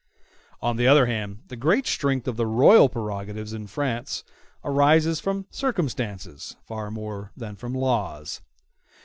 [0.63, 4.23] On the other hand, the great strength of the royal prerogative in France
[4.63, 8.41] arises from circumstances far more than from the laws.